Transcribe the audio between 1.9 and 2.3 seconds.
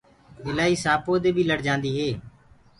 هي۔